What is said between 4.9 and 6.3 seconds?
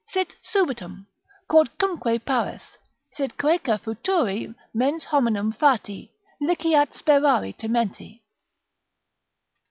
hominum fati,